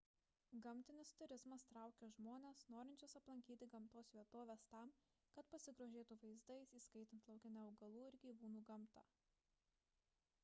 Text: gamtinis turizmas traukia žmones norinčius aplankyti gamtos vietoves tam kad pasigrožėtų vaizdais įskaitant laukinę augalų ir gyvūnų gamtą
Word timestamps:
gamtinis 0.65 1.09
turizmas 1.17 1.63
traukia 1.71 2.07
žmones 2.13 2.61
norinčius 2.75 3.13
aplankyti 3.19 3.67
gamtos 3.73 4.09
vietoves 4.15 4.63
tam 4.71 4.93
kad 5.35 5.51
pasigrožėtų 5.55 6.17
vaizdais 6.23 6.69
įskaitant 6.79 7.27
laukinę 7.33 7.61
augalų 7.67 8.01
ir 8.07 8.17
gyvūnų 8.25 8.63
gamtą 8.71 9.05